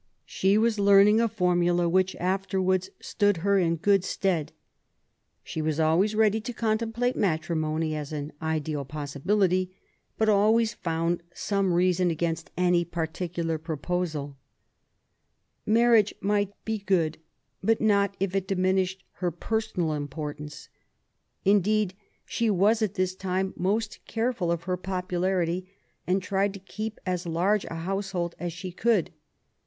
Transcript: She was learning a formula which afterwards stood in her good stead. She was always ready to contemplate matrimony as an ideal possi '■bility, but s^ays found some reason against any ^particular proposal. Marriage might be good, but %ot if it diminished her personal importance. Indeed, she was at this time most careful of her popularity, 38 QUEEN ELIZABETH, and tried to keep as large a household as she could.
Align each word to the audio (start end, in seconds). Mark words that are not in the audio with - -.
She 0.25 0.57
was 0.57 0.79
learning 0.79 1.21
a 1.21 1.27
formula 1.27 1.87
which 1.87 2.15
afterwards 2.15 2.89
stood 2.99 3.37
in 3.37 3.43
her 3.43 3.75
good 3.75 4.03
stead. 4.03 4.51
She 5.43 5.61
was 5.61 5.79
always 5.79 6.15
ready 6.15 6.41
to 6.41 6.53
contemplate 6.53 7.15
matrimony 7.15 7.95
as 7.95 8.11
an 8.11 8.33
ideal 8.41 8.83
possi 8.83 9.21
'■bility, 9.21 9.69
but 10.17 10.27
s^ays 10.27 10.73
found 10.73 11.21
some 11.35 11.71
reason 11.73 12.09
against 12.09 12.49
any 12.57 12.83
^particular 12.83 13.61
proposal. 13.61 14.37
Marriage 15.67 16.15
might 16.19 16.49
be 16.65 16.79
good, 16.79 17.19
but 17.63 17.79
%ot 17.79 18.15
if 18.19 18.35
it 18.35 18.47
diminished 18.47 19.03
her 19.17 19.29
personal 19.29 19.93
importance. 19.93 20.69
Indeed, 21.45 21.93
she 22.25 22.49
was 22.49 22.81
at 22.81 22.95
this 22.95 23.13
time 23.13 23.53
most 23.55 23.99
careful 24.07 24.51
of 24.51 24.63
her 24.63 24.77
popularity, 24.77 25.59
38 25.59 25.61
QUEEN 25.61 25.73
ELIZABETH, 25.75 26.03
and 26.07 26.23
tried 26.23 26.53
to 26.55 26.59
keep 26.59 26.99
as 27.05 27.27
large 27.27 27.65
a 27.65 27.75
household 27.75 28.33
as 28.39 28.51
she 28.51 28.71
could. 28.71 29.11